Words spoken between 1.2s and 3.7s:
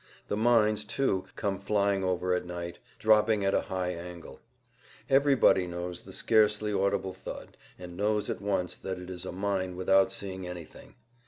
come flying over at night, dropping at a